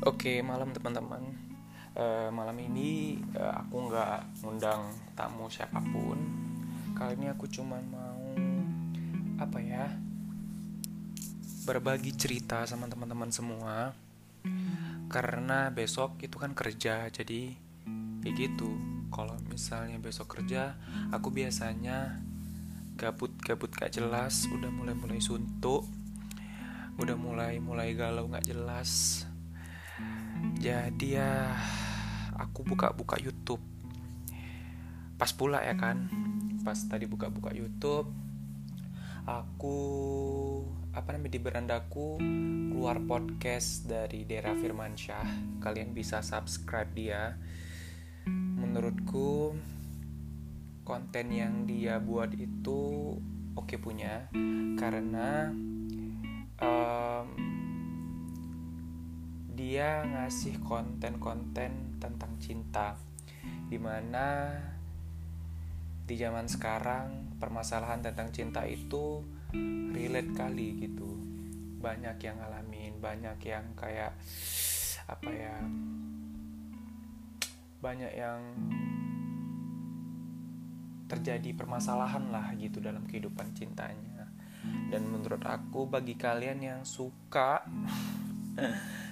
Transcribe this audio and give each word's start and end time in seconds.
Oke, 0.00 0.40
malam 0.40 0.72
teman-teman. 0.72 1.20
Uh, 1.92 2.32
malam 2.32 2.56
ini 2.56 3.20
uh, 3.36 3.60
aku 3.60 3.92
nggak 3.92 4.40
ngundang 4.40 4.88
tamu 5.12 5.44
siapa 5.52 5.76
pun. 5.76 6.16
Kali 6.96 7.20
ini 7.20 7.28
aku 7.28 7.44
cuma 7.52 7.76
mau 7.84 8.32
apa 9.36 9.60
ya? 9.60 9.92
Berbagi 11.68 12.16
cerita 12.16 12.64
sama 12.64 12.88
teman-teman 12.88 13.28
semua. 13.28 13.92
Karena 15.12 15.68
besok 15.68 16.16
itu 16.24 16.40
kan 16.40 16.56
kerja, 16.56 17.12
jadi 17.12 17.52
kayak 18.24 18.36
gitu. 18.40 18.72
Kalau 19.12 19.36
misalnya 19.52 20.00
besok 20.00 20.32
kerja, 20.32 20.80
aku 21.12 21.28
biasanya 21.28 22.24
gabut-gabut 22.96 23.68
gak 23.76 24.00
jelas, 24.00 24.48
udah 24.48 24.72
mulai-mulai 24.72 25.20
suntuk, 25.20 25.84
udah 26.96 27.20
mulai-mulai 27.20 27.92
galau 27.92 28.32
gak 28.32 28.48
jelas 28.48 29.28
jadi 30.60 31.08
ya 31.08 31.56
aku 32.36 32.68
buka-buka 32.68 33.16
YouTube. 33.16 33.64
Pas 35.16 35.32
pula 35.32 35.64
ya 35.64 35.72
kan 35.80 36.12
pas 36.60 36.76
tadi 36.76 37.08
buka-buka 37.08 37.56
YouTube 37.56 38.12
aku 39.24 39.78
apa 40.92 41.16
namanya 41.16 41.32
di 41.32 41.40
berandaku 41.40 42.20
keluar 42.68 43.00
podcast 43.08 43.88
dari 43.88 44.28
Dera 44.28 44.52
Firmansyah. 44.52 45.56
Kalian 45.64 45.96
bisa 45.96 46.20
subscribe 46.20 46.92
dia. 46.92 47.40
Menurutku 48.60 49.56
konten 50.84 51.26
yang 51.32 51.64
dia 51.64 51.96
buat 52.04 52.36
itu 52.36 53.16
oke 53.56 53.64
okay 53.64 53.78
punya. 53.80 54.28
Karena 54.76 55.48
um, 56.60 57.59
dia 59.60 60.00
ngasih 60.08 60.56
konten-konten 60.64 62.00
tentang 62.00 62.32
cinta 62.40 62.96
di 63.68 63.76
mana 63.76 64.56
di 66.08 66.16
zaman 66.16 66.48
sekarang 66.48 67.36
permasalahan 67.36 68.00
tentang 68.00 68.32
cinta 68.32 68.64
itu 68.64 69.20
relate 69.92 70.32
kali 70.32 70.80
gitu. 70.80 71.12
Banyak 71.76 72.16
yang 72.24 72.40
ngalamin 72.40 72.96
banyak 73.04 73.36
yang 73.44 73.76
kayak 73.76 74.16
apa 75.04 75.28
ya 75.28 75.56
banyak 77.84 78.12
yang 78.16 78.40
terjadi 81.04 81.52
permasalahan 81.52 82.32
lah 82.32 82.56
gitu 82.56 82.80
dalam 82.80 83.04
kehidupan 83.04 83.52
cintanya. 83.52 84.24
Dan 84.88 85.04
menurut 85.04 85.44
aku 85.44 85.84
bagi 85.84 86.16
kalian 86.16 86.64
yang 86.64 86.80
suka 86.88 87.60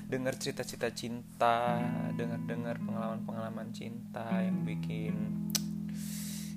dengar 0.09 0.41
cerita-cerita 0.41 0.89
cinta, 0.97 1.85
dengar-dengar 2.17 2.81
pengalaman-pengalaman 2.81 3.69
cinta 3.77 4.41
yang 4.41 4.65
bikin 4.65 5.15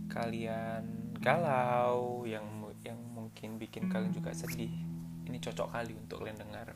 kalian 0.08 0.88
galau, 1.20 2.24
yang 2.24 2.48
yang 2.88 2.96
mungkin 3.12 3.60
bikin 3.60 3.92
kalian 3.92 4.16
juga 4.16 4.32
sedih. 4.32 4.72
Ini 5.28 5.38
cocok 5.38 5.68
kali 5.68 5.92
untuk 6.00 6.24
kalian 6.24 6.40
dengar. 6.40 6.72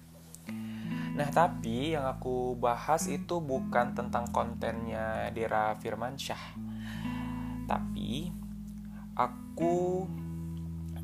Nah, 1.16 1.32
tapi 1.32 1.96
yang 1.96 2.12
aku 2.12 2.60
bahas 2.60 3.08
itu 3.08 3.40
bukan 3.40 3.96
tentang 3.96 4.28
kontennya 4.36 5.32
Dera 5.32 5.80
Firmansyah. 5.80 6.60
Tapi 7.72 8.30
aku 9.16 10.04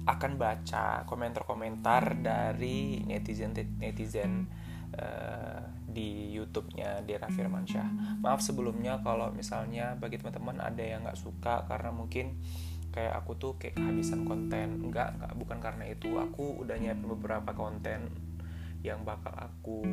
akan 0.04 0.32
baca 0.36 1.08
komentar-komentar 1.08 2.20
dari 2.20 3.00
netizen-netizen 3.08 4.52
uh, 4.98 5.62
di 5.92 6.32
YouTube-nya 6.36 7.04
Dera 7.04 7.28
Firmansyah. 7.28 8.20
Maaf 8.24 8.40
sebelumnya 8.40 9.04
kalau 9.04 9.30
misalnya 9.36 10.00
bagi 10.00 10.18
teman-teman 10.18 10.64
ada 10.64 10.84
yang 10.84 11.04
nggak 11.04 11.20
suka 11.20 11.68
karena 11.68 11.92
mungkin 11.92 12.40
kayak 12.92 13.24
aku 13.24 13.32
tuh 13.40 13.52
kayak 13.60 13.80
kehabisan 13.80 14.24
konten. 14.24 14.84
Enggak, 14.84 15.16
enggak 15.20 15.34
bukan 15.36 15.58
karena 15.60 15.84
itu. 15.92 16.16
Aku 16.20 16.64
udah 16.64 16.76
nyiapin 16.80 17.08
beberapa 17.08 17.52
konten 17.56 18.12
yang 18.82 19.06
bakal 19.06 19.32
aku 19.38 19.86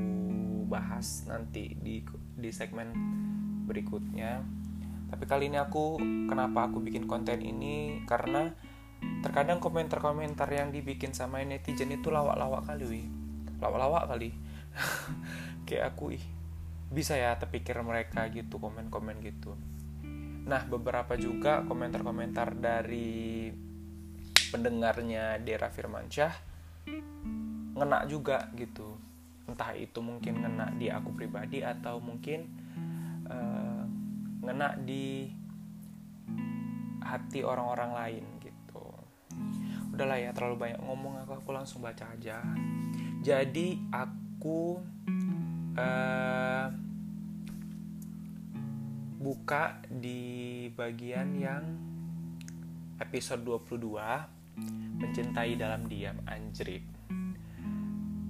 bahas 0.70 1.28
nanti 1.28 1.76
di 1.76 2.03
di 2.38 2.50
segmen 2.54 2.94
berikutnya. 3.69 4.42
Tapi 5.09 5.25
kali 5.25 5.48
ini 5.48 5.56
aku 5.56 5.97
kenapa 6.28 6.69
aku 6.69 6.84
bikin 6.84 7.09
konten 7.09 7.41
ini 7.41 8.04
karena 8.04 8.53
terkadang 9.22 9.62
komentar-komentar 9.62 10.50
yang 10.50 10.75
dibikin 10.75 11.15
sama 11.15 11.41
netizen 11.41 11.94
itu 11.94 12.10
lawak-lawak 12.12 12.66
kali, 12.66 12.84
wih. 12.84 13.06
Lawak-lawak 13.59 14.10
kali 14.10 14.30
kayak 15.66 15.94
aku 15.94 16.16
ih 16.16 16.25
bisa 16.89 17.21
ya 17.21 17.37
terpikir 17.37 17.77
mereka 17.84 18.25
gitu 18.33 18.56
komen-komen 18.56 19.21
gitu. 19.21 19.53
Nah 20.49 20.65
beberapa 20.65 21.12
juga 21.21 21.61
komentar-komentar 21.69 22.56
dari 22.56 23.53
pendengarnya 24.49 25.37
Dera 25.44 25.69
Firmansyah 25.69 26.33
ngena 27.77 28.09
juga 28.09 28.49
gitu. 28.56 28.97
Entah 29.44 29.77
itu 29.77 30.00
mungkin 30.00 30.41
ngena 30.41 30.72
di 30.72 30.89
aku 30.89 31.12
pribadi 31.12 31.60
atau 31.60 32.00
mungkin 32.00 32.49
uh, 33.28 33.84
ngena 34.49 34.81
di 34.81 35.28
hati 37.05 37.45
orang-orang 37.45 37.93
lain 37.93 38.25
gitu. 38.41 38.84
Udahlah 39.93 40.16
ya 40.16 40.33
terlalu 40.33 40.56
banyak 40.56 40.81
ngomong 40.81 41.21
aku 41.25 41.45
aku 41.45 41.50
langsung 41.53 41.84
baca 41.84 42.09
aja. 42.16 42.41
Jadi 43.21 43.77
aku 43.93 44.28
aku 44.38 44.78
uh, 45.75 46.71
buka 49.19 49.82
di 49.91 50.71
bagian 50.78 51.34
yang 51.34 51.66
episode 53.03 53.43
22 53.43 53.98
mencintai 55.03 55.59
dalam 55.59 55.91
diam. 55.91 56.22
Anjrit 56.31 56.87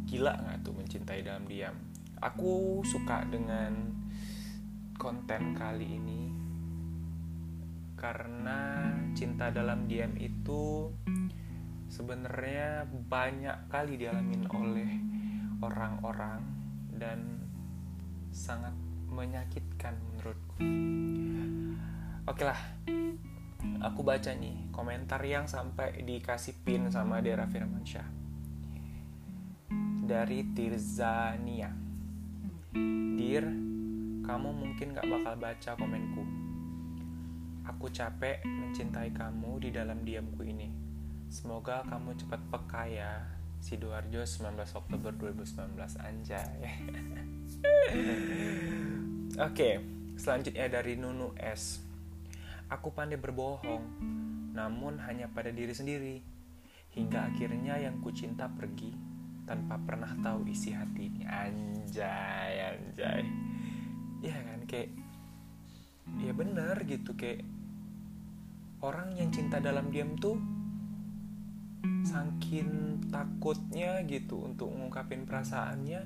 gila 0.09 0.33
nggak 0.33 0.65
tuh 0.65 0.81
mencintai 0.81 1.21
dalam 1.21 1.45
diam? 1.45 1.77
Aku 2.25 2.81
suka 2.89 3.29
dengan 3.29 3.93
konten 4.97 5.53
kali 5.53 5.93
ini 5.93 6.23
karena 8.01 8.97
cinta 9.13 9.53
dalam 9.53 9.85
diam 9.85 10.17
itu 10.17 10.89
sebenarnya 11.93 12.89
banyak 12.89 13.69
kali 13.69 14.01
dialamin 14.01 14.49
oleh 14.49 15.18
orang-orang 15.59 16.43
dan 16.95 17.43
sangat 18.31 18.75
menyakitkan 19.11 19.99
menurutku. 19.99 20.57
Oke 22.29 22.45
lah, 22.45 22.61
aku 23.83 24.01
baca 24.05 24.31
nih 24.37 24.71
komentar 24.71 25.19
yang 25.25 25.49
sampai 25.49 26.05
dikasih 26.05 26.55
pin 26.63 26.93
sama 26.93 27.19
Dera 27.25 27.49
Firmansyah 27.49 28.07
dari 30.09 30.41
Tirzania. 30.55 31.73
Dir, 33.19 33.45
kamu 34.23 34.51
mungkin 34.55 34.95
gak 34.95 35.09
bakal 35.09 35.35
baca 35.37 35.71
komenku. 35.75 36.25
Aku 37.69 37.93
capek 37.93 38.41
mencintai 38.47 39.13
kamu 39.13 39.61
di 39.61 39.69
dalam 39.75 40.01
diamku 40.07 40.41
ini. 40.47 40.73
Semoga 41.29 41.85
kamu 41.85 42.17
cepat 42.17 42.41
peka 42.49 42.89
ya 42.89 43.38
Sidoarjo 43.69 44.25
19 44.25 44.81
Oktober 44.81 45.13
2019 45.13 45.77
anjay. 46.01 46.57
Oke 49.45 49.85
selanjutnya 50.17 50.73
dari 50.73 50.97
Nunu 50.97 51.37
S. 51.37 51.85
Aku 52.73 52.97
pandai 52.97 53.21
berbohong 53.21 53.85
namun 54.57 54.97
hanya 55.05 55.29
pada 55.29 55.53
diri 55.53 55.77
sendiri. 55.77 56.25
Hingga 56.97 57.29
akhirnya 57.29 57.77
yang 57.77 58.01
ku 58.01 58.09
cinta 58.09 58.49
pergi 58.49 58.97
tanpa 59.45 59.77
pernah 59.85 60.17
tahu 60.25 60.49
isi 60.49 60.73
hatinya. 60.73 61.29
Anjay 61.29 62.73
anjay. 62.73 63.29
Ya 64.25 64.49
kan 64.49 64.65
kayak 64.65 64.97
ya 66.25 66.33
bener 66.33 66.89
gitu 66.89 67.13
kayak 67.21 67.45
orang 68.81 69.13
yang 69.21 69.29
cinta 69.29 69.61
dalam 69.61 69.93
diam 69.93 70.17
tuh 70.17 70.58
saking 72.03 73.03
takutnya 73.13 74.03
gitu 74.05 74.43
untuk 74.43 74.73
ngungkapin 74.73 75.25
perasaannya 75.29 76.03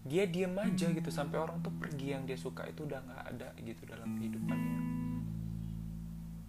dia 0.00 0.24
diem 0.24 0.56
aja 0.56 0.88
gitu 0.90 1.10
sampai 1.12 1.36
orang 1.36 1.60
tuh 1.60 1.72
pergi 1.76 2.16
yang 2.16 2.24
dia 2.24 2.34
suka 2.34 2.64
itu 2.64 2.88
udah 2.88 3.04
nggak 3.04 3.24
ada 3.36 3.48
gitu 3.60 3.82
dalam 3.84 4.16
kehidupannya. 4.16 4.80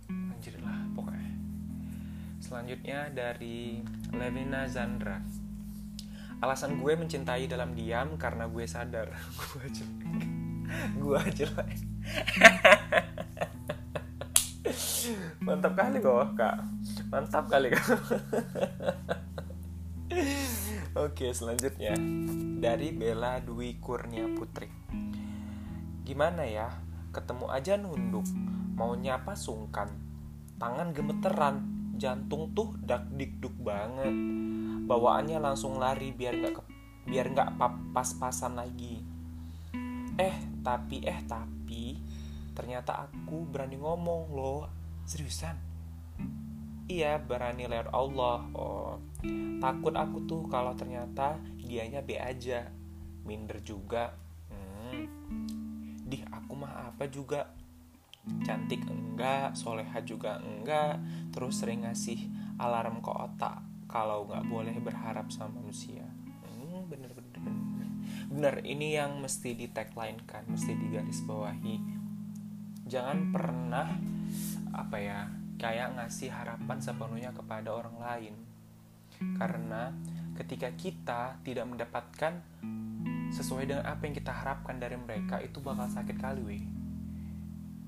Anjir 0.07 0.56
lah 0.63 0.80
pokoknya. 0.95 1.36
Selanjutnya 2.39 3.12
dari 3.12 3.83
Levina 4.15 4.65
Zandra. 4.71 5.19
Alasan 6.42 6.80
gue 6.80 6.95
mencintai 6.95 7.45
dalam 7.51 7.75
diam 7.75 8.15
karena 8.15 8.48
gue 8.48 8.63
sadar. 8.65 9.12
Gue 9.51 9.62
aja 9.68 9.86
gue 10.71 11.18
aja 11.19 11.48
mantap 15.41 15.73
kali 15.73 15.97
kok 15.97 16.38
kak 16.38 16.57
mantap 17.09 17.45
kali 17.49 17.73
kak 17.73 17.97
Oke, 20.91 21.31
selanjutnya 21.31 21.95
dari 22.59 22.91
Bella 22.91 23.39
Dwi 23.39 23.79
Kurnia 23.79 24.27
Putri. 24.35 24.67
Gimana 26.03 26.43
ya? 26.43 26.67
Ketemu 27.15 27.47
aja 27.47 27.79
nunduk, 27.79 28.27
mau 28.75 28.91
nyapa 28.91 29.31
sungkan, 29.39 29.88
tangan 30.59 30.91
gemeteran, 30.91 31.63
jantung 31.95 32.51
tuh 32.51 32.75
dak 32.83 33.07
dikduk 33.15 33.55
banget. 33.63 34.11
Bawaannya 34.83 35.39
langsung 35.39 35.79
lari 35.79 36.11
biar 36.11 36.35
nggak 36.43 36.55
biar 37.07 37.31
nggak 37.31 37.55
pas-pasan 37.95 38.59
lagi. 38.59 38.99
Eh, 40.19 40.35
tapi 40.59 41.07
eh 41.07 41.23
tapi 41.23 41.95
ternyata 42.51 43.07
aku 43.07 43.47
berani 43.47 43.79
ngomong 43.79 44.35
loh. 44.35 44.80
Seriusan? 45.11 45.59
Iya, 46.87 47.19
berani 47.19 47.67
lewat 47.67 47.91
Allah. 47.91 48.47
Oh, 48.55 48.95
takut 49.59 49.91
aku 49.91 50.23
tuh 50.23 50.47
kalau 50.47 50.71
ternyata 50.71 51.35
dianya 51.59 51.99
B 51.99 52.15
aja. 52.15 52.71
Minder 53.27 53.59
juga. 53.59 54.15
Hmm. 54.47 55.11
Dih, 56.07 56.23
aku 56.31 56.55
mah 56.55 56.95
apa 56.95 57.11
juga. 57.11 57.51
Cantik 58.47 58.87
enggak, 58.87 59.51
soleha 59.59 59.99
juga 59.99 60.39
enggak. 60.39 61.03
Terus 61.35 61.59
sering 61.59 61.83
ngasih 61.83 62.31
alarm 62.55 63.03
ke 63.03 63.11
otak 63.11 63.67
kalau 63.91 64.23
nggak 64.31 64.47
boleh 64.47 64.79
berharap 64.79 65.27
sama 65.27 65.59
manusia. 65.59 66.07
Hmm, 66.47 66.87
bener 66.87 67.11
bener 67.11 67.35
bener. 67.35 67.87
Bener, 68.31 68.55
ini 68.63 68.95
yang 68.95 69.19
mesti 69.19 69.59
di 69.59 69.67
tagline 69.67 70.23
kan, 70.23 70.47
mesti 70.47 70.71
digaris 70.71 71.19
bawahi. 71.27 71.99
Jangan 72.87 73.35
pernah 73.35 73.87
apa 74.71 74.97
ya 74.97 75.27
kayak 75.62 75.94
ngasih 76.00 76.33
harapan 76.33 76.77
sepenuhnya 76.81 77.31
kepada 77.35 77.69
orang 77.69 77.97
lain. 78.01 78.35
Karena 79.38 79.94
ketika 80.33 80.73
kita 80.73 81.38
tidak 81.45 81.69
mendapatkan 81.69 82.41
sesuai 83.31 83.69
dengan 83.69 83.85
apa 83.88 84.03
yang 84.03 84.15
kita 84.18 84.33
harapkan 84.33 84.75
dari 84.81 84.97
mereka 85.00 85.39
itu 85.39 85.63
bakal 85.63 85.88
sakit 85.88 86.18
kali 86.19 86.41
weh. 86.44 86.63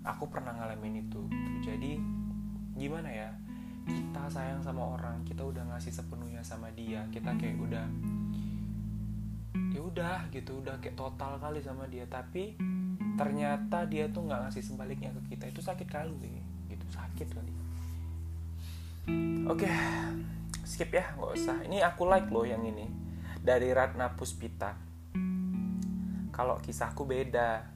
Aku 0.07 0.29
pernah 0.31 0.55
ngalamin 0.55 1.03
itu. 1.03 1.25
Jadi 1.63 1.99
gimana 2.77 3.09
ya? 3.11 3.31
Kita 3.83 4.31
sayang 4.31 4.63
sama 4.63 4.95
orang, 4.95 5.27
kita 5.27 5.43
udah 5.43 5.67
ngasih 5.75 5.91
sepenuhnya 5.91 6.39
sama 6.39 6.71
dia, 6.71 7.03
kita 7.11 7.35
kayak 7.35 7.59
udah 7.59 7.85
ya 9.75 9.81
udah 9.83 10.29
gitu, 10.31 10.63
udah 10.63 10.79
kayak 10.79 10.95
total 10.95 11.35
kali 11.35 11.59
sama 11.59 11.83
dia, 11.91 12.07
tapi 12.07 12.55
ternyata 13.19 13.83
dia 13.85 14.07
tuh 14.07 14.23
nggak 14.23 14.47
ngasih 14.47 14.63
sebaliknya 14.63 15.11
ke 15.11 15.35
kita 15.35 15.51
itu 15.51 15.59
sakit 15.59 15.85
kali 15.89 16.42
sakit 17.13 17.29
kali 17.29 17.53
Oke, 19.43 19.67
okay. 19.67 19.75
skip 20.63 20.95
ya, 20.95 21.11
nggak 21.19 21.35
usah. 21.35 21.59
Ini 21.67 21.83
aku 21.83 22.07
like 22.07 22.31
loh 22.31 22.47
yang 22.47 22.63
ini 22.63 22.87
dari 23.43 23.75
Ratna 23.75 24.15
Puspita. 24.15 24.79
Kalau 26.31 26.63
kisahku 26.63 27.03
beda, 27.03 27.67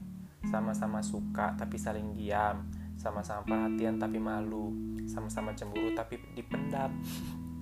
sama-sama 0.48 1.04
suka 1.04 1.52
tapi 1.60 1.76
saling 1.76 2.16
diam, 2.16 2.64
sama-sama 2.96 3.44
perhatian 3.44 4.00
tapi 4.00 4.16
malu, 4.16 4.72
sama-sama 5.04 5.52
cemburu 5.52 5.92
tapi 5.92 6.16
dipendam. 6.32 6.96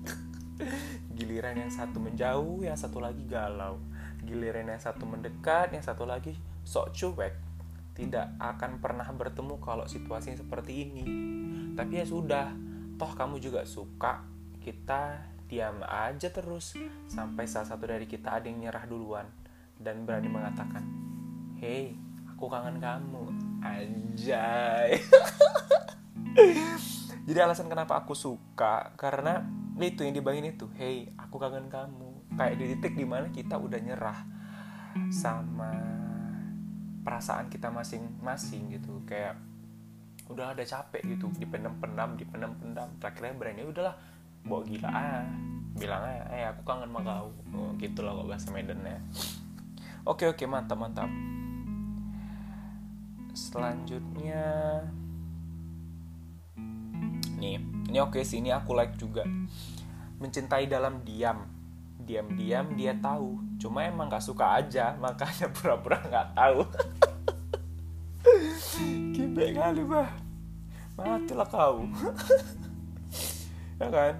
Giliran 1.19 1.59
yang 1.59 1.69
satu 1.69 1.99
menjauh, 1.99 2.63
yang 2.63 2.79
satu 2.79 3.03
lagi 3.03 3.27
galau. 3.27 3.83
Giliran 4.23 4.71
yang 4.71 4.79
satu 4.79 5.03
mendekat, 5.03 5.75
yang 5.75 5.83
satu 5.83 6.07
lagi 6.07 6.31
sok 6.63 6.95
cuek. 6.95 7.35
Tidak 7.99 8.39
akan 8.39 8.79
pernah 8.79 9.11
bertemu 9.11 9.59
kalau 9.59 9.83
situasi 9.83 10.39
seperti 10.39 10.87
ini. 10.87 11.03
Tapi 11.77 12.01
ya 12.01 12.05
sudah, 12.09 12.57
toh 12.97 13.13
kamu 13.13 13.37
juga 13.37 13.61
suka 13.69 14.25
kita 14.57 15.21
diam 15.45 15.85
aja 15.85 16.33
terus. 16.33 16.73
Sampai 17.05 17.45
salah 17.45 17.69
satu 17.69 17.85
dari 17.85 18.09
kita 18.09 18.41
ada 18.41 18.49
yang 18.49 18.65
nyerah 18.65 18.89
duluan 18.89 19.29
dan 19.77 20.09
berani 20.09 20.25
mengatakan 20.25 20.81
hei 21.61 21.93
aku 22.33 22.49
kangen 22.49 22.81
kamu. 22.81 23.29
Anjay. 23.61 24.97
Jadi 27.27 27.39
alasan 27.43 27.69
kenapa 27.69 27.99
aku 27.99 28.17
suka 28.17 28.95
karena 28.97 29.45
itu 29.77 30.01
yang 30.01 30.17
dibayangin 30.17 30.57
itu 30.57 30.65
hei 30.81 31.13
aku 31.13 31.37
kangen 31.37 31.69
kamu. 31.69 32.25
Kayak 32.33 32.57
di 32.57 32.65
titik 32.73 32.97
di 32.97 33.05
mana 33.05 33.29
kita 33.29 33.61
udah 33.61 33.77
nyerah 33.77 34.25
sama 35.13 35.77
perasaan 37.05 37.53
kita 37.53 37.69
masing-masing 37.69 38.73
gitu. 38.73 39.05
Kayak 39.05 39.37
udah 40.27 40.53
ada 40.53 40.63
capek 40.63 41.17
gitu 41.17 41.31
dipendam-pendam 41.39 42.19
dipendam-pendam 42.19 42.87
terakhirnya 42.99 43.33
berani 43.35 43.63
ya 43.63 43.67
udahlah 43.67 43.95
bawa 44.47 44.61
gila 44.63 44.89
ah 44.91 45.25
bilang 45.77 46.01
aja 46.01 46.25
eh 46.33 46.43
aku 46.49 46.61
kangen 46.65 46.89
sama 46.89 46.99
kau. 47.05 47.29
Oh, 47.53 47.69
gitu 47.77 48.01
loh 48.01 48.25
kok 48.25 48.27
bahasa 48.33 48.49
Medannya. 48.49 48.97
Oke 50.09 50.25
oke 50.25 50.43
mantap 50.49 50.81
mantap. 50.81 51.09
Selanjutnya 53.37 54.81
nih 57.37 57.61
ini 57.61 57.97
oke 58.01 58.17
sih 58.25 58.41
ini 58.41 58.49
aku 58.49 58.73
like 58.73 58.97
juga. 58.97 59.23
Mencintai 60.17 60.65
dalam 60.65 61.05
diam. 61.05 61.45
Diam-diam 62.01 62.73
dia 62.73 62.97
tahu 62.97 63.35
cuma 63.57 63.83
emang 63.83 64.07
gak 64.07 64.23
suka 64.23 64.61
aja 64.61 64.95
makanya 65.01 65.49
pura-pura 65.55 65.97
nggak 65.97 66.27
tahu 66.37 66.61
Kibe 69.37 69.53
kali 69.53 69.85
bah. 69.85 70.09
Matilah 70.97 71.45
kau. 71.45 71.85
Ya 73.77 73.85
kan? 73.93 74.17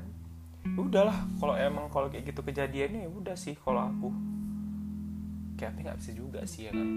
Udahlah 0.77 1.25
Kalau 1.41 1.57
emang 1.57 1.89
kalau 1.89 2.05
kayak 2.13 2.29
gitu 2.29 2.45
kejadiannya 2.45 3.01
ya 3.01 3.09
udah 3.09 3.33
sih 3.33 3.57
Kalau 3.57 3.81
aku. 3.81 4.13
Kayaknya 5.57 5.89
nggak 5.89 5.97
bisa 5.97 6.11
juga 6.13 6.45
sih 6.45 6.69
ya 6.69 6.71
kan? 6.77 6.89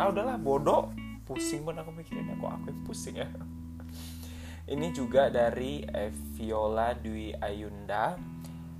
Ah 0.00 0.08
udahlah 0.08 0.40
bodoh. 0.40 0.96
Pusing 1.28 1.68
pun 1.68 1.76
aku 1.76 1.92
mikirin 1.92 2.32
Kok 2.40 2.52
aku 2.56 2.72
yang 2.72 2.80
pusing 2.88 3.20
ya. 3.20 3.28
Ini 4.72 4.88
juga 4.96 5.28
dari 5.28 5.84
Viola 6.32 6.96
Dwi 6.96 7.36
Ayunda. 7.36 8.16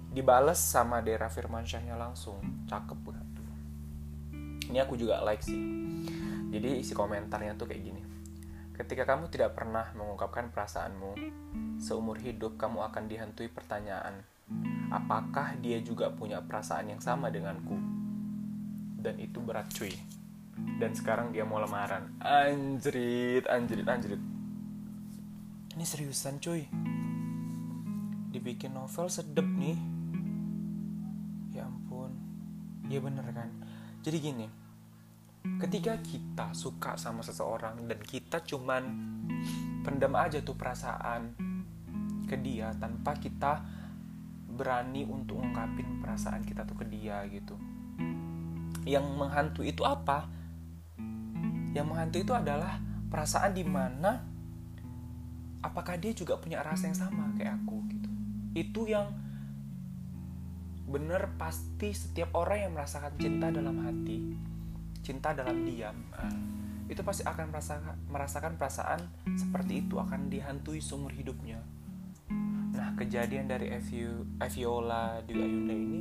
Dibales 0.09 0.65
sama 0.65 1.05
Dera 1.05 1.29
Firmansyahnya 1.29 1.93
langsung. 2.01 2.41
Cakep 2.65 2.99
banget 3.05 3.29
Ini 4.73 4.81
aku 4.81 4.97
juga 4.97 5.21
like 5.21 5.45
sih. 5.45 5.61
Jadi 6.49 6.81
isi 6.81 6.97
komentarnya 6.97 7.53
tuh 7.61 7.69
kayak 7.69 7.85
gini. 7.85 8.12
Ketika 8.73 9.05
kamu 9.05 9.29
tidak 9.29 9.53
pernah 9.53 9.93
mengungkapkan 9.93 10.49
perasaanmu, 10.49 11.13
seumur 11.77 12.17
hidup 12.17 12.57
kamu 12.57 12.81
akan 12.89 13.05
dihantui 13.05 13.53
pertanyaan, 13.53 14.25
apakah 14.89 15.61
dia 15.61 15.77
juga 15.85 16.09
punya 16.09 16.41
perasaan 16.41 16.97
yang 16.97 17.03
sama 17.05 17.29
denganku? 17.29 17.77
Dan 18.97 19.21
itu 19.21 19.45
berat 19.45 19.69
cuy. 19.77 19.93
Dan 20.81 20.97
sekarang 20.97 21.37
dia 21.37 21.45
mau 21.45 21.61
lamaran. 21.61 22.17
Anjrit, 22.25 23.45
anjrit, 23.45 23.85
anjrit. 23.85 24.23
Ini 25.77 25.85
seriusan 25.85 26.41
cuy. 26.41 26.65
Dibikin 28.33 28.73
novel 28.73 29.13
sedep 29.13 29.45
nih. 29.45 29.77
Ya 31.53 31.69
ampun. 31.69 32.17
Ya 32.89 33.05
bener 33.05 33.29
kan. 33.37 33.53
Jadi 34.01 34.17
gini, 34.17 34.47
ketika 35.43 35.99
kita 36.03 36.55
suka 36.55 36.95
sama 36.95 37.23
seseorang 37.23 37.87
dan 37.87 37.99
kita 38.03 38.43
cuman 38.43 38.83
pendam 39.83 40.15
aja 40.15 40.39
tuh 40.43 40.55
perasaan 40.55 41.35
ke 42.27 42.39
dia 42.39 42.71
tanpa 42.79 43.19
kita 43.19 43.63
berani 44.53 45.03
untuk 45.03 45.43
ungkapin 45.43 45.99
perasaan 45.99 46.47
kita 46.47 46.63
tuh 46.63 46.79
ke 46.79 46.87
dia 46.87 47.27
gitu. 47.27 47.59
Yang 48.87 49.07
menghantui 49.15 49.75
itu 49.75 49.83
apa? 49.83 50.31
Yang 51.75 51.87
menghantui 51.91 52.23
itu 52.23 52.35
adalah 52.35 52.79
perasaan 53.11 53.55
di 53.55 53.67
mana 53.67 54.23
apakah 55.63 55.99
dia 55.99 56.15
juga 56.15 56.39
punya 56.39 56.63
rasa 56.63 56.91
yang 56.91 56.99
sama 56.99 57.35
kayak 57.35 57.59
aku 57.63 57.83
gitu. 57.91 58.11
Itu 58.55 58.83
yang 58.87 59.11
bener 60.87 61.35
pasti 61.41 61.91
setiap 61.97 62.37
orang 62.37 62.69
yang 62.69 62.73
merasakan 62.77 63.17
cinta 63.17 63.49
dalam 63.49 63.81
hati 63.81 64.52
cinta 65.03 65.35
dalam 65.35 65.67
diam 65.67 65.99
uh, 66.15 66.63
itu 66.87 67.03
pasti 67.03 67.27
akan 67.27 67.51
merasakan 67.51 67.95
merasakan 68.07 68.53
perasaan 68.55 69.01
seperti 69.35 69.87
itu 69.87 69.99
akan 69.99 70.29
dihantui 70.29 70.79
seumur 70.79 71.11
hidupnya. 71.15 71.63
Nah 72.73 72.93
kejadian 73.01 73.49
dari 73.49 73.73
Eviola 74.39 75.25
di 75.25 75.33
Ayunda 75.33 75.75
ini 75.75 76.01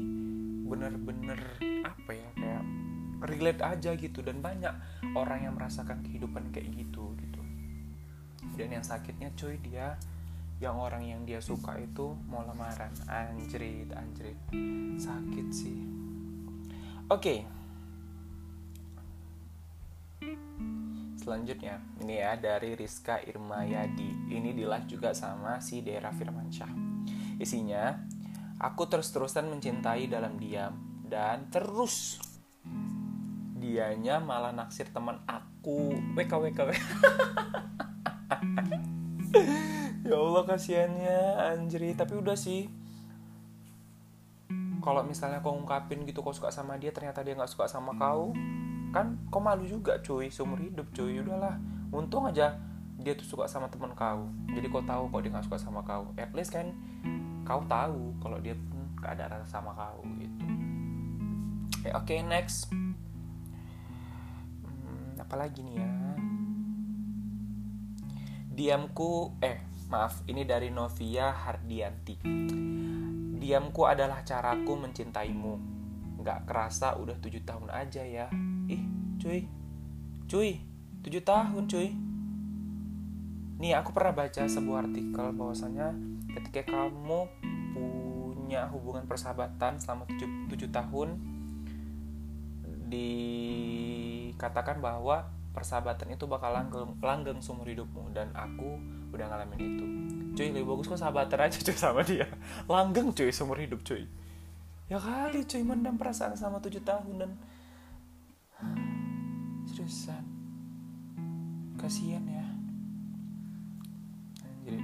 bener-bener 0.68 1.40
apa 1.84 2.12
ya 2.12 2.30
kayak 2.36 2.64
relate 3.24 3.62
aja 3.64 3.92
gitu 3.96 4.20
dan 4.20 4.44
banyak 4.44 4.72
orang 5.16 5.48
yang 5.48 5.54
merasakan 5.56 6.04
kehidupan 6.04 6.52
kayak 6.52 6.70
gitu 6.76 7.16
gitu. 7.24 7.42
Dan 8.60 8.76
yang 8.76 8.84
sakitnya 8.84 9.32
cuy 9.40 9.56
dia 9.64 9.96
yang 10.60 10.78
orang 10.78 11.02
yang 11.02 11.22
dia 11.24 11.40
suka 11.40 11.80
itu 11.80 12.14
mau 12.28 12.44
lamaran. 12.44 12.92
Anjrit 13.08 13.90
anjrit. 13.96 14.38
Sakit 15.00 15.48
sih. 15.56 15.80
Oke 17.08 17.16
okay 17.16 17.61
Selanjutnya, 21.22 21.78
ini 22.02 22.18
ya 22.18 22.34
dari 22.34 22.74
Rizka 22.74 23.22
Irmayadi. 23.22 24.34
Ini 24.34 24.58
di 24.58 24.66
live 24.66 24.90
juga 24.90 25.14
sama 25.14 25.62
si 25.62 25.86
Dera 25.86 26.10
Firmansyah. 26.10 26.74
Isinya, 27.38 27.94
aku 28.58 28.90
terus-terusan 28.90 29.46
mencintai 29.46 30.10
dalam 30.10 30.42
diam. 30.42 30.90
dan 31.12 31.52
terus 31.52 32.24
dianya 33.60 34.24
malah 34.24 34.56
naksir 34.56 34.88
teman 34.96 35.20
aku 35.28 35.92
wk 36.16 36.32
wk, 36.32 36.56
WK. 36.56 36.72
ya 40.08 40.16
Allah 40.16 40.44
kasihannya 40.48 41.20
anjri 41.52 41.92
tapi 42.00 42.16
udah 42.16 42.40
sih 42.40 42.72
kalau 44.80 45.04
misalnya 45.04 45.44
kau 45.44 45.52
ungkapin 45.52 46.08
gitu 46.08 46.24
kau 46.24 46.32
suka 46.32 46.48
sama 46.48 46.80
dia 46.80 46.96
ternyata 46.96 47.28
dia 47.28 47.36
nggak 47.36 47.52
suka 47.52 47.68
sama 47.68 47.92
kau 48.00 48.32
kan 48.92 49.16
kau 49.32 49.40
malu 49.40 49.64
juga 49.68 50.00
cuy 50.04 50.28
seumur 50.28 50.60
hidup 50.60 50.92
cuy. 50.92 51.20
Udahlah. 51.24 51.58
Untung 51.92 52.28
aja 52.28 52.56
dia 53.02 53.18
tuh 53.18 53.26
suka 53.26 53.50
sama 53.50 53.68
teman 53.68 53.92
kau. 53.98 54.30
Jadi 54.54 54.68
kau 54.70 54.84
tahu 54.86 55.10
kok 55.10 55.20
dia 55.26 55.32
nggak 55.34 55.46
suka 55.50 55.58
sama 55.58 55.82
kau. 55.82 56.14
At 56.16 56.32
least 56.38 56.54
kan 56.54 56.76
kau 57.42 57.66
tahu 57.66 58.14
kalau 58.22 58.38
dia 58.38 58.54
pun 58.54 58.86
gak 59.02 59.18
ada 59.18 59.26
rasa 59.38 59.60
sama 59.60 59.74
kau 59.74 60.06
gitu. 60.22 60.46
Eh, 61.82 61.94
oke 61.98 62.06
okay, 62.06 62.22
next. 62.22 62.70
Hmm, 64.62 65.18
apalagi 65.18 65.66
nih 65.66 65.76
ya? 65.82 65.92
Diamku 68.54 69.42
eh 69.42 69.66
maaf 69.90 70.22
ini 70.30 70.46
dari 70.46 70.70
Novia 70.70 71.34
Hardianti. 71.34 72.22
Diamku 73.42 73.90
adalah 73.90 74.22
caraku 74.22 74.78
mencintaimu. 74.78 75.54
Gak 76.22 76.46
kerasa 76.46 76.94
udah 77.02 77.18
tujuh 77.18 77.42
tahun 77.42 77.74
aja 77.74 78.06
ya. 78.06 78.30
Cuy. 79.22 79.46
Cuy, 80.26 80.58
tujuh 81.06 81.22
tahun 81.22 81.70
cuy. 81.70 81.94
Nih, 83.62 83.78
aku 83.78 83.94
pernah 83.94 84.18
baca 84.18 84.42
sebuah 84.50 84.90
artikel 84.90 85.30
bahwasanya 85.38 85.94
ketika 86.34 86.74
kamu 86.74 87.30
punya 87.78 88.66
hubungan 88.74 89.06
persahabatan 89.06 89.78
selama 89.78 90.10
tujuh, 90.10 90.50
tujuh 90.50 90.74
tahun, 90.74 91.22
dikatakan 92.90 94.82
bahwa 94.82 95.30
persahabatan 95.54 96.16
itu 96.16 96.26
bakal 96.28 96.52
langgeng, 96.52 96.98
langgeng 97.04 97.40
seumur 97.44 97.68
hidupmu 97.68 98.12
dan 98.16 98.32
aku 98.34 98.80
udah 99.12 99.28
ngalamin 99.28 99.60
itu 99.60 99.86
cuy 100.32 100.48
lebih 100.56 100.68
bagus 100.72 100.88
kok 100.88 101.00
sahabatan 101.00 101.44
aja 101.44 101.60
cuy 101.60 101.76
sama 101.76 102.02
dia 102.08 102.24
langgeng 102.72 103.12
cuy 103.12 103.28
seumur 103.32 103.60
hidup 103.60 103.84
cuy 103.84 104.08
ya 104.88 104.96
kali 104.96 105.44
cuy 105.44 105.64
mendam 105.64 106.00
perasaan 106.00 106.40
sama 106.40 106.64
tujuh 106.64 106.80
tahun 106.88 107.16
dan 107.20 107.32
seriusan 109.82 110.26
kasihan 111.82 112.22
ya. 112.30 112.46
Jadi, 114.62 114.78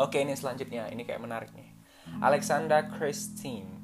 oke 0.00 0.16
ini 0.16 0.32
selanjutnya. 0.32 0.88
Ini 0.88 1.04
kayak 1.04 1.20
menarik 1.20 1.52
nih. 1.52 1.68
Alexandra 2.24 2.88
Christine. 2.88 3.76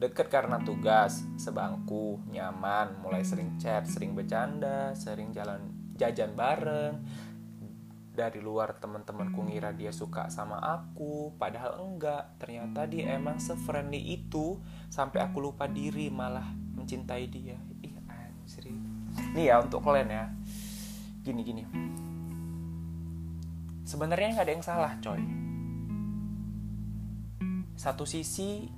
Deket 0.00 0.32
karena 0.32 0.64
tugas, 0.64 1.28
sebangku, 1.36 2.24
nyaman, 2.32 2.96
mulai 3.04 3.20
sering 3.20 3.60
chat, 3.60 3.84
sering 3.84 4.16
bercanda, 4.16 4.96
sering 4.96 5.36
jalan 5.36 5.92
jajan 6.00 6.32
bareng, 6.32 7.04
dari 8.16 8.40
luar 8.40 8.80
teman-temanku 8.80 9.44
ngira 9.44 9.76
dia 9.76 9.92
suka 9.92 10.32
sama 10.32 10.56
aku 10.64 11.36
padahal 11.36 11.84
enggak. 11.84 12.32
Ternyata 12.40 12.88
dia 12.88 13.12
emang 13.12 13.36
sefriendly 13.36 14.00
itu 14.00 14.56
sampai 14.88 15.20
aku 15.20 15.44
lupa 15.44 15.68
diri 15.68 16.08
malah 16.08 16.48
mencintai 16.72 17.28
dia. 17.28 17.60
Ih 17.84 17.94
anjir 18.08 18.93
nih 19.34 19.50
ya 19.52 19.62
untuk 19.62 19.82
kalian 19.82 20.10
ya. 20.10 20.24
Gini 21.24 21.40
gini. 21.42 21.62
Sebenarnya 23.84 24.34
nggak 24.34 24.46
ada 24.46 24.54
yang 24.54 24.64
salah 24.64 24.92
coy. 24.98 25.22
Satu 27.74 28.06
sisi 28.06 28.70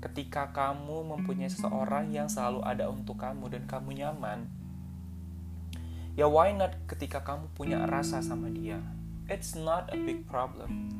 ketika 0.00 0.54
kamu 0.54 1.16
mempunyai 1.16 1.50
seseorang 1.50 2.14
yang 2.14 2.30
selalu 2.30 2.62
ada 2.62 2.86
untuk 2.86 3.18
kamu 3.18 3.48
dan 3.48 3.64
kamu 3.64 3.96
nyaman 3.96 4.44
ya 6.14 6.28
why 6.28 6.52
not 6.52 6.76
ketika 6.86 7.24
kamu 7.24 7.50
punya 7.52 7.84
rasa 7.84 8.22
sama 8.22 8.48
dia? 8.48 8.80
It's 9.26 9.58
not 9.58 9.90
a 9.90 9.98
big 9.98 10.24
problem. 10.30 10.94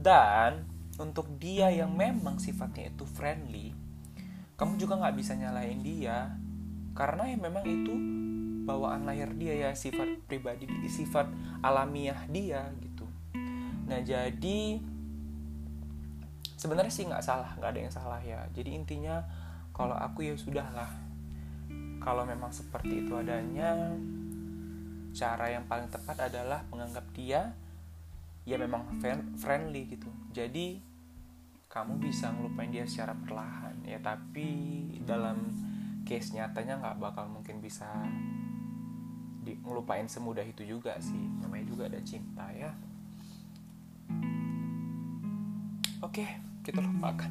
Dan 0.00 0.70
untuk 1.00 1.26
dia 1.40 1.72
yang 1.72 1.96
memang 1.96 2.36
sifatnya 2.36 2.92
itu 2.92 3.08
friendly 3.08 3.72
kamu 4.60 4.76
juga 4.76 5.00
nggak 5.00 5.16
bisa 5.16 5.32
nyalain 5.40 5.80
dia 5.80 6.36
karena 6.92 7.30
ya 7.30 7.38
memang 7.38 7.64
itu 7.66 7.94
bawaan 8.66 9.08
lahir 9.08 9.32
dia 9.34 9.68
ya 9.68 9.70
sifat 9.74 10.22
pribadi 10.30 10.68
sifat 10.86 11.26
alamiah 11.64 12.28
dia 12.30 12.70
gitu. 12.78 13.06
Nah 13.88 13.98
jadi 14.04 14.78
sebenarnya 16.54 16.92
sih 16.92 17.08
nggak 17.08 17.24
salah 17.24 17.50
nggak 17.56 17.70
ada 17.72 17.80
yang 17.80 17.94
salah 17.94 18.20
ya. 18.22 18.46
Jadi 18.52 18.76
intinya 18.76 19.24
kalau 19.74 19.96
aku 19.96 20.28
ya 20.28 20.34
sudahlah. 20.36 20.90
Kalau 22.00 22.24
memang 22.24 22.48
seperti 22.48 23.04
itu 23.04 23.12
adanya 23.12 23.92
cara 25.12 25.52
yang 25.52 25.66
paling 25.68 25.90
tepat 25.90 26.32
adalah 26.32 26.64
menganggap 26.72 27.04
dia 27.12 27.52
ya 28.48 28.56
memang 28.56 28.86
friendly 29.36 29.84
gitu. 29.90 30.08
Jadi 30.32 30.80
kamu 31.70 32.02
bisa 32.02 32.34
ngelupain 32.34 32.72
dia 32.74 32.82
secara 32.82 33.14
perlahan 33.14 33.78
ya 33.86 34.02
tapi 34.02 34.50
dalam 35.06 35.38
case 36.10 36.34
nyatanya 36.34 36.82
nggak 36.82 36.98
bakal 36.98 37.30
mungkin 37.30 37.62
bisa 37.62 37.86
di, 39.46 39.54
ngelupain 39.62 40.10
semudah 40.10 40.42
itu 40.42 40.66
juga 40.66 40.98
sih 40.98 41.22
namanya 41.38 41.70
juga 41.70 41.86
ada 41.86 42.02
cinta 42.02 42.50
ya 42.50 42.74
oke 46.02 46.26
kita 46.66 46.82
lupakan 46.82 47.30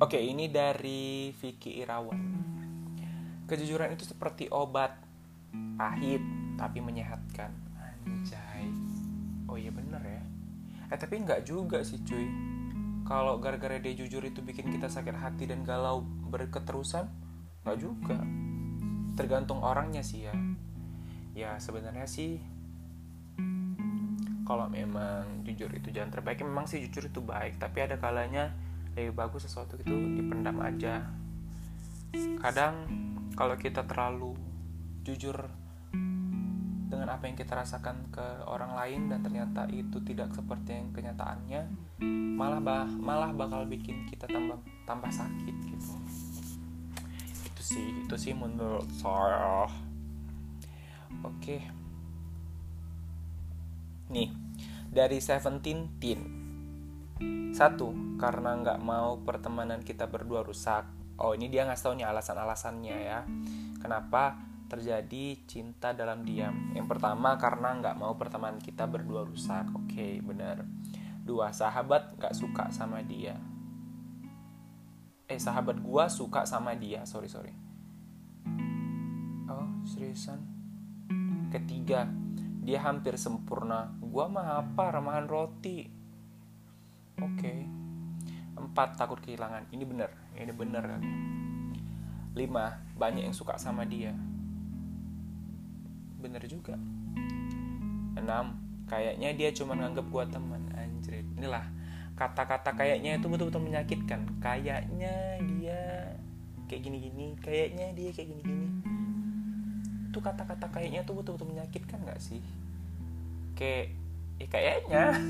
Oke, 0.00 0.16
ini 0.16 0.48
dari 0.48 1.28
Vicky 1.36 1.76
Irawan. 1.84 2.24
Kejujuran 3.44 3.92
itu 3.92 4.08
seperti 4.08 4.48
obat 4.48 4.96
pahit 5.76 6.24
tapi 6.56 6.80
menyehatkan. 6.80 7.52
Anjay. 8.08 8.64
Oh 9.44 9.60
iya 9.60 9.68
bener 9.68 10.00
ya. 10.00 10.24
Eh 10.88 10.96
tapi 10.96 11.20
nggak 11.20 11.44
juga 11.44 11.84
sih 11.84 12.00
cuy. 12.00 12.24
Kalau 13.10 13.42
gara-gara 13.42 13.82
dia 13.82 13.90
jujur 13.98 14.22
itu 14.22 14.38
bikin 14.38 14.70
kita 14.70 14.86
sakit 14.86 15.18
hati 15.18 15.50
dan 15.50 15.66
galau 15.66 16.06
berketerusan, 16.06 17.10
nggak 17.66 17.78
juga. 17.82 18.22
Tergantung 19.18 19.66
orangnya 19.66 20.06
sih 20.06 20.30
ya. 20.30 20.34
Ya 21.34 21.58
sebenarnya 21.58 22.06
sih 22.06 22.38
kalau 24.50 24.66
memang 24.66 25.46
jujur 25.46 25.70
itu 25.70 25.94
jalan 25.94 26.10
terbaik 26.10 26.42
memang 26.42 26.66
sih 26.66 26.82
jujur 26.82 27.06
itu 27.06 27.22
baik 27.22 27.62
tapi 27.62 27.86
ada 27.86 27.94
kalanya 28.02 28.50
lebih 28.98 29.14
bagus 29.14 29.46
sesuatu 29.46 29.78
itu 29.78 29.94
dipendam 30.18 30.58
aja 30.58 31.06
kadang 32.42 32.74
kalau 33.38 33.54
kita 33.54 33.86
terlalu 33.86 34.34
jujur 35.06 35.46
dengan 37.00 37.16
apa 37.16 37.32
yang 37.32 37.36
kita 37.40 37.56
rasakan 37.56 38.12
ke 38.12 38.44
orang 38.44 38.76
lain 38.76 39.08
dan 39.08 39.24
ternyata 39.24 39.64
itu 39.72 40.04
tidak 40.04 40.36
seperti 40.36 40.76
yang 40.76 40.92
kenyataannya 40.92 41.64
malah 42.36 42.60
bah 42.60 42.84
malah 42.84 43.32
bakal 43.32 43.64
bikin 43.64 44.04
kita 44.04 44.28
tambah 44.28 44.60
tambah 44.84 45.08
sakit 45.08 45.56
gitu. 45.64 45.96
Itu 47.48 47.62
sih 47.64 48.04
itu 48.04 48.14
sih 48.20 48.36
menurut 48.36 48.84
saya. 48.92 49.64
Oke. 51.24 51.64
Nih 54.12 54.28
dari 54.92 55.24
Seventeen 55.24 55.96
Teen. 55.96 56.20
Satu, 57.56 57.96
karena 58.20 58.60
nggak 58.60 58.80
mau 58.84 59.24
pertemanan 59.24 59.80
kita 59.80 60.04
berdua 60.04 60.44
rusak. 60.44 60.84
Oh, 61.16 61.32
ini 61.32 61.48
dia 61.48 61.64
ngasih 61.64 61.84
tau 61.88 61.94
nih 61.96 62.04
alasan-alasannya 62.04 62.96
ya. 63.08 63.24
Kenapa 63.80 64.49
terjadi 64.70 65.24
cinta 65.50 65.90
dalam 65.90 66.22
diam? 66.22 66.70
Yang 66.78 66.86
pertama, 66.86 67.34
karena 67.34 67.74
nggak 67.82 67.98
mau 67.98 68.14
pertemanan 68.14 68.62
kita 68.62 68.86
berdua 68.86 69.26
rusak. 69.26 69.66
Oke, 69.74 69.90
okay, 69.90 70.12
benar. 70.22 70.62
Dua, 71.26 71.50
sahabat 71.50 72.14
nggak 72.14 72.34
suka 72.38 72.70
sama 72.70 73.02
dia. 73.02 73.34
Eh, 75.26 75.38
sahabat 75.42 75.82
gua 75.82 76.06
suka 76.06 76.46
sama 76.46 76.78
dia. 76.78 77.02
Sorry, 77.02 77.26
sorry. 77.26 77.50
Oh, 79.50 79.68
seriusan? 79.82 80.38
Ketiga, 81.50 82.06
dia 82.62 82.78
hampir 82.86 83.18
sempurna. 83.18 83.90
Gua 83.98 84.30
mah 84.30 84.62
apa? 84.62 84.94
Remahan 84.94 85.26
roti 85.26 86.00
oke 87.20 87.36
okay. 87.36 87.68
empat 88.56 88.96
takut 88.96 89.20
kehilangan 89.20 89.68
ini 89.76 89.84
bener 89.84 90.10
ini 90.40 90.52
bener 90.56 90.84
kan 90.84 91.02
lima 92.32 92.80
banyak 92.96 93.28
yang 93.28 93.36
suka 93.36 93.60
sama 93.60 93.84
dia 93.84 94.16
bener 96.20 96.42
juga. 96.46 96.76
Enam. 98.14 98.60
Kayaknya 98.86 99.30
dia 99.38 99.50
cuma 99.54 99.78
nganggap 99.78 100.06
gua 100.10 100.26
teman 100.26 100.66
anjir 100.74 101.22
inilah 101.38 101.62
kata-kata 102.20 102.76
kayaknya 102.76 103.16
itu 103.16 103.32
betul-betul 103.32 103.64
menyakitkan. 103.64 104.20
Kayaknya 104.44 105.40
dia 105.56 105.80
kayak 106.68 106.84
gini-gini 106.84 107.32
kayaknya 107.40 107.96
dia 107.96 108.12
kayak 108.12 108.28
gini-gini. 108.28 108.68
Itu 110.12 110.20
kata-kata 110.20 110.68
kayaknya 110.68 111.00
tuh 111.08 111.16
betul-betul 111.16 111.48
menyakitkan 111.48 112.04
gak 112.04 112.20
sih? 112.20 112.44
Kayak 113.56 113.96
eh, 114.36 114.48
kayaknya. 114.52 115.16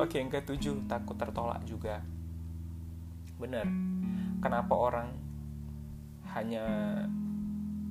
Oke, 0.00 0.20
yang 0.20 0.32
ketujuh, 0.32 0.84
takut 0.84 1.16
tertolak 1.16 1.64
juga. 1.64 2.04
Bener. 3.40 3.64
Kenapa 4.44 4.76
orang 4.76 5.16
hanya 6.36 6.64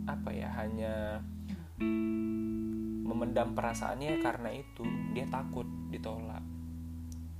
apa 0.09 0.29
ya, 0.31 0.49
hanya 0.59 1.21
memendam 3.03 3.53
perasaannya 3.53 4.23
karena 4.23 4.49
itu 4.55 4.83
dia 5.11 5.27
takut 5.27 5.67
ditolak. 5.91 6.41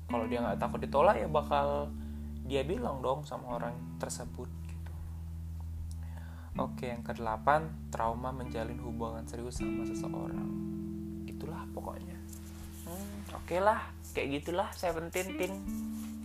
Kalau 0.07 0.25
dia 0.29 0.43
nggak 0.43 0.61
takut 0.61 0.79
ditolak 0.83 1.17
ya 1.17 1.27
bakal 1.31 1.89
dia 2.43 2.61
bilang 2.67 2.99
dong 2.99 3.23
sama 3.23 3.57
orang 3.57 3.73
tersebut 3.97 4.51
gitu. 4.67 4.93
Oke, 6.59 6.91
yang 6.91 7.01
kedelapan, 7.01 7.71
trauma 7.89 8.29
menjalin 8.29 8.77
hubungan 8.83 9.25
serius 9.25 9.57
sama 9.57 9.87
seseorang. 9.87 10.49
Itulah 11.25 11.65
pokoknya. 11.73 12.19
Hmm, 12.85 13.33
Oke 13.33 13.57
okay 13.57 13.59
lah, 13.63 13.81
kayak 14.13 14.39
gitulah 14.39 14.69
Seventeen 14.77 15.27
Tin 15.35 15.53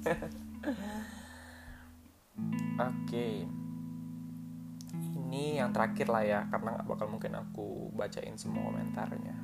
oke 2.88 3.26
ini 5.29 5.61
yang 5.61 5.77
terakhir 5.77 6.09
lah 6.09 6.25
ya 6.25 6.41
karena 6.49 6.81
nggak 6.81 6.89
bakal 6.89 7.07
mungkin 7.13 7.37
aku 7.37 7.93
bacain 7.93 8.41
semua 8.41 8.73
komentarnya. 8.73 9.37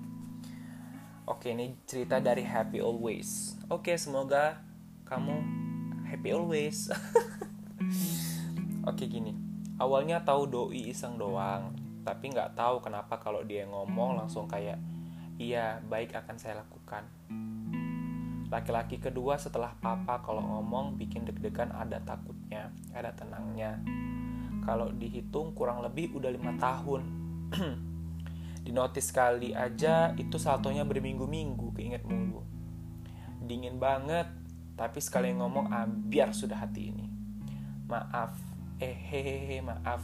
Oke 1.29 1.53
ini 1.53 1.77
cerita 1.85 2.25
dari 2.25 2.41
Happy 2.41 2.81
Always. 2.81 3.61
Oke 3.69 4.01
semoga 4.01 4.65
kamu 5.05 5.65
happy 6.09 6.31
always. 6.33 6.89
Oke 8.89 9.05
gini. 9.13 9.37
Awalnya 9.77 10.25
tahu 10.25 10.49
doi 10.49 10.95
iseng 10.95 11.21
doang 11.21 11.77
tapi 12.05 12.31
nggak 12.31 12.53
tahu 12.53 12.85
kenapa 12.85 13.17
kalau 13.17 13.41
dia 13.43 13.65
ngomong 13.65 14.21
langsung 14.21 14.45
kayak 14.45 14.77
iya 15.41 15.81
baik 15.89 16.15
akan 16.15 16.37
saya 16.37 16.61
lakukan. 16.61 17.05
Laki-laki 18.53 19.03
kedua 19.03 19.35
setelah 19.41 19.75
papa 19.81 20.23
kalau 20.23 20.45
ngomong 20.45 20.95
bikin 20.95 21.27
deg-degan 21.27 21.75
ada 21.75 21.99
takutnya, 22.05 22.71
ada 22.95 23.11
tenangnya. 23.17 23.81
Kalau 24.65 24.91
dihitung 24.91 25.53
kurang 25.53 25.85
lebih 25.85 26.17
udah 26.17 26.33
lima 26.33 26.57
tahun. 26.57 27.03
Di 28.65 28.73
notis 28.73 29.13
sekali 29.13 29.53
aja 29.53 30.17
itu 30.17 30.41
satunya 30.41 30.89
berminggu-minggu 30.89 31.77
keinget 31.77 32.03
minggu. 32.09 32.41
Dingin 33.45 33.77
banget, 33.77 34.27
tapi 34.73 35.05
sekali 35.05 35.37
ngomong 35.37 35.69
ah, 35.69 35.85
biar 35.85 36.33
sudah 36.33 36.65
hati 36.65 36.89
ini. 36.89 37.07
Maaf, 37.87 38.33
eh 38.81 38.97
hehehe 38.97 39.61
maaf. 39.61 40.01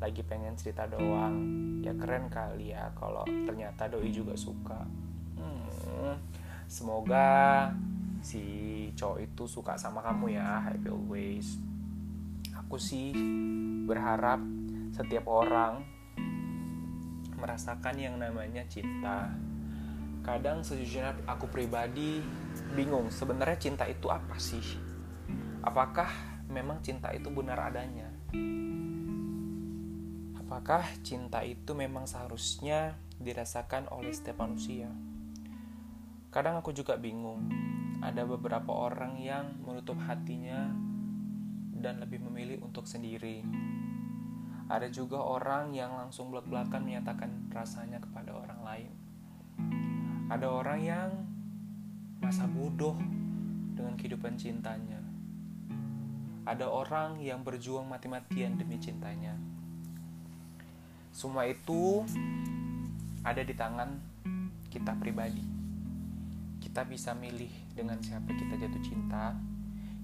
Lagi 0.00 0.24
pengen 0.24 0.56
cerita 0.56 0.88
doang. 0.88 1.36
Ya 1.84 1.92
keren 1.92 2.32
kali 2.32 2.72
ya 2.72 2.88
kalau 2.96 3.28
ternyata 3.44 3.84
doi 3.92 4.08
juga 4.08 4.32
suka. 4.32 4.80
Hmm 5.36 6.16
semoga 6.70 7.66
si 8.22 8.38
cowok 8.94 9.18
itu 9.26 9.42
suka 9.50 9.74
sama 9.74 9.98
kamu 10.06 10.38
ya 10.38 10.62
happy 10.62 10.86
always 10.86 11.58
aku 12.70 12.78
sih 12.78 13.10
berharap 13.82 14.38
setiap 14.94 15.26
orang 15.26 15.82
merasakan 17.34 17.98
yang 17.98 18.14
namanya 18.14 18.62
cinta. 18.70 19.26
Kadang 20.22 20.62
sejujurnya 20.62 21.26
aku 21.26 21.50
pribadi 21.50 22.22
bingung 22.78 23.10
sebenarnya 23.10 23.58
cinta 23.58 23.90
itu 23.90 24.06
apa 24.06 24.38
sih? 24.38 24.62
Apakah 25.66 26.14
memang 26.46 26.78
cinta 26.78 27.10
itu 27.10 27.26
benar 27.34 27.58
adanya? 27.58 28.06
Apakah 30.38 30.86
cinta 31.02 31.42
itu 31.42 31.74
memang 31.74 32.06
seharusnya 32.06 32.94
dirasakan 33.18 33.90
oleh 33.90 34.14
setiap 34.14 34.46
manusia? 34.46 34.86
Kadang 36.30 36.62
aku 36.62 36.70
juga 36.70 36.94
bingung. 36.94 37.50
Ada 37.98 38.22
beberapa 38.22 38.70
orang 38.70 39.18
yang 39.18 39.58
menutup 39.58 39.98
hatinya 40.06 40.89
dan 41.80 41.98
lebih 41.98 42.20
memilih 42.22 42.60
untuk 42.62 42.84
sendiri. 42.84 43.42
Ada 44.70 44.86
juga 44.92 45.18
orang 45.18 45.74
yang 45.74 45.96
langsung 45.96 46.30
belak-belakan 46.30 46.86
menyatakan 46.86 47.50
rasanya 47.50 47.98
kepada 47.98 48.30
orang 48.36 48.60
lain. 48.62 48.92
Ada 50.30 50.46
orang 50.46 50.80
yang 50.80 51.10
masa 52.22 52.46
bodoh 52.46 52.94
dengan 53.74 53.98
kehidupan 53.98 54.38
cintanya. 54.38 55.02
Ada 56.46 56.70
orang 56.70 57.18
yang 57.18 57.42
berjuang 57.42 57.90
mati-matian 57.90 58.54
demi 58.54 58.78
cintanya. 58.78 59.34
Semua 61.10 61.50
itu 61.50 62.06
ada 63.26 63.42
di 63.42 63.52
tangan 63.58 63.98
kita 64.70 64.94
pribadi 65.02 65.60
kita 66.70 66.86
bisa 66.86 67.16
milih 67.18 67.50
dengan 67.74 67.98
siapa 67.98 68.30
kita 68.30 68.54
jatuh 68.54 68.82
cinta 68.84 69.34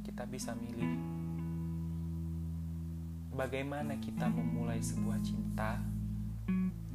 kita 0.03 0.27
bisa 0.27 0.51
milih 0.59 1.16
bagaimana 3.37 4.01
kita 4.01 4.33
memulai 4.33 4.81
sebuah 4.81 5.21
cinta 5.21 5.77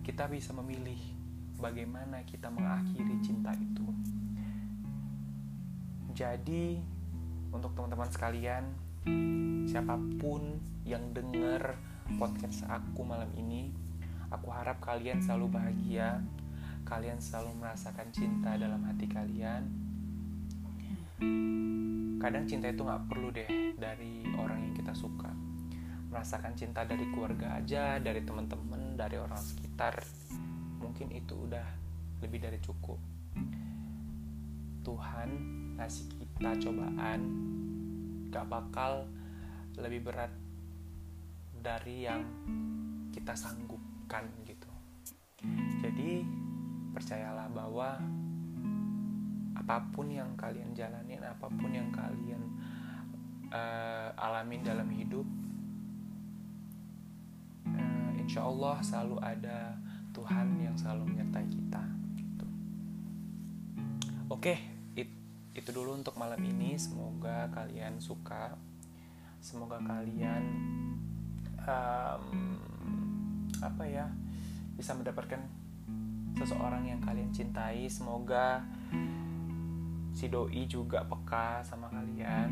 kita 0.01 0.25
bisa 0.25 0.49
memilih 0.57 0.97
bagaimana 1.61 2.25
kita 2.25 2.49
mengakhiri 2.49 3.21
cinta 3.21 3.53
itu. 3.53 3.85
Jadi 6.17 6.81
untuk 7.53 7.77
teman-teman 7.77 8.09
sekalian 8.09 8.65
siapa 9.69 9.95
pun 10.17 10.57
yang 10.83 11.13
dengar 11.13 11.77
podcast 12.17 12.65
aku 12.65 13.05
malam 13.05 13.29
ini 13.37 13.69
aku 14.33 14.49
harap 14.49 14.81
kalian 14.81 15.21
selalu 15.21 15.53
bahagia 15.53 16.21
kalian 16.81 17.21
selalu 17.21 17.61
merasakan 17.61 18.09
cinta 18.09 18.57
dalam 18.57 18.81
hati 18.83 19.05
kalian. 19.05 19.63
Kadang 22.17 22.49
cinta 22.49 22.73
itu 22.73 22.81
nggak 22.81 23.05
perlu 23.05 23.29
deh 23.29 23.77
dari 23.77 24.25
orang 24.33 24.65
yang 24.65 24.73
kita 24.73 24.91
suka 24.97 25.50
merasakan 26.11 26.53
cinta 26.59 26.83
dari 26.83 27.07
keluarga 27.07 27.55
aja 27.55 27.95
dari 28.03 28.19
teman-teman 28.21 28.99
dari 28.99 29.15
orang 29.15 29.39
sekitar. 29.39 30.03
Mungkin 30.83 31.07
itu 31.15 31.47
udah 31.47 31.63
lebih 32.19 32.43
dari 32.43 32.59
cukup. 32.59 32.99
Tuhan 34.83 35.29
ngasih 35.79 36.11
kita 36.19 36.51
cobaan. 36.67 37.21
Gak 38.27 38.47
bakal 38.47 39.07
lebih 39.79 40.11
berat 40.11 40.31
dari 41.63 42.03
yang 42.03 42.27
kita 43.15 43.31
sanggupkan 43.31 44.27
gitu. 44.43 44.67
Jadi 45.79 46.27
percayalah 46.91 47.47
bahwa 47.55 47.95
apa 49.55 49.77
pun 49.93 50.11
yang 50.11 50.35
kalian 50.35 50.75
jalanin, 50.75 51.23
apa 51.23 51.47
pun 51.47 51.71
yang 51.71 51.87
kalian 51.93 52.41
uh, 53.53 54.09
alamin 54.17 54.65
dalam 54.65 54.89
hidup, 54.89 55.23
insya 58.31 58.47
Allah 58.47 58.79
selalu 58.79 59.19
ada 59.19 59.75
Tuhan 60.15 60.55
yang 60.63 60.79
selalu 60.79 61.03
menyertai 61.11 61.51
kita. 61.51 61.83
Gitu. 62.15 62.47
Oke, 64.31 64.55
it, 64.95 65.11
itu 65.51 65.69
dulu 65.75 65.99
untuk 65.99 66.15
malam 66.15 66.39
ini. 66.39 66.79
Semoga 66.79 67.51
kalian 67.51 67.99
suka. 67.99 68.55
Semoga 69.43 69.83
kalian 69.83 70.47
um, 71.59 72.55
apa 73.59 73.83
ya 73.83 74.07
bisa 74.79 74.95
mendapatkan 74.95 75.43
seseorang 76.39 76.87
yang 76.87 77.03
kalian 77.03 77.35
cintai 77.35 77.91
semoga 77.91 78.63
si 80.15 80.31
doi 80.31 80.71
juga 80.71 81.03
peka 81.03 81.67
sama 81.67 81.91
kalian 81.91 82.49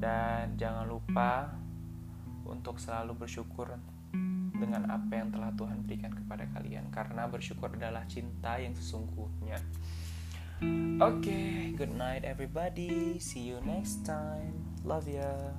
dan 0.00 0.56
jangan 0.56 0.88
lupa 0.88 1.52
untuk 2.48 2.80
selalu 2.80 3.28
bersyukur 3.28 3.76
dengan 4.60 4.84
apa 4.92 5.16
yang 5.16 5.32
telah 5.32 5.50
Tuhan 5.56 5.88
berikan 5.88 6.12
kepada 6.12 6.44
kalian 6.52 6.92
karena 6.92 7.24
bersyukur 7.26 7.72
adalah 7.72 8.04
cinta 8.04 8.60
yang 8.60 8.76
sesungguhnya. 8.76 9.56
Oke, 11.00 11.24
okay, 11.24 11.48
good 11.72 11.96
night 11.96 12.20
everybody. 12.28 13.16
See 13.16 13.48
you 13.48 13.64
next 13.64 14.04
time. 14.04 14.60
Love 14.84 15.08
ya. 15.08 15.56